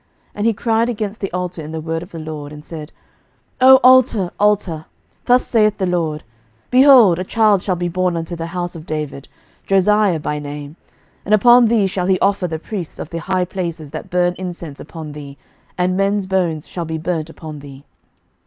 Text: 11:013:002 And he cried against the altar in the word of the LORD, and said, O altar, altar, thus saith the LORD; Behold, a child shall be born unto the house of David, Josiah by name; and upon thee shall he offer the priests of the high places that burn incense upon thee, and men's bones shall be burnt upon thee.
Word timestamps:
11:013:002 0.31 0.31
And 0.33 0.45
he 0.47 0.53
cried 0.53 0.89
against 0.89 1.19
the 1.19 1.31
altar 1.31 1.61
in 1.61 1.71
the 1.73 1.79
word 1.79 2.01
of 2.01 2.09
the 2.11 2.17
LORD, 2.17 2.51
and 2.51 2.65
said, 2.65 2.91
O 3.61 3.75
altar, 3.83 4.31
altar, 4.39 4.87
thus 5.25 5.45
saith 5.45 5.77
the 5.77 5.85
LORD; 5.85 6.23
Behold, 6.71 7.19
a 7.19 7.23
child 7.23 7.61
shall 7.61 7.75
be 7.75 7.87
born 7.87 8.17
unto 8.17 8.35
the 8.35 8.47
house 8.47 8.75
of 8.75 8.87
David, 8.87 9.27
Josiah 9.67 10.19
by 10.19 10.39
name; 10.39 10.75
and 11.23 11.35
upon 11.35 11.67
thee 11.67 11.85
shall 11.85 12.07
he 12.07 12.17
offer 12.19 12.47
the 12.47 12.57
priests 12.57 12.97
of 12.97 13.11
the 13.11 13.19
high 13.19 13.45
places 13.45 13.91
that 13.91 14.09
burn 14.09 14.33
incense 14.39 14.79
upon 14.79 15.11
thee, 15.11 15.37
and 15.77 15.95
men's 15.95 16.25
bones 16.25 16.67
shall 16.67 16.85
be 16.85 16.97
burnt 16.97 17.29
upon 17.29 17.59
thee. 17.59 17.83